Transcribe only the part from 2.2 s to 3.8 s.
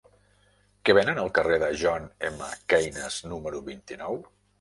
M. Keynes número